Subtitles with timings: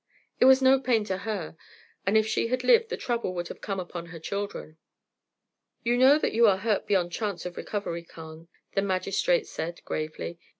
[0.39, 1.55] "It was no pain to her;
[2.07, 4.77] and if she had lived, the trouble would have come upon her children."
[5.83, 10.39] "You know that you are hurt beyond chance of recovery, Carne," the magistrate said, gravely.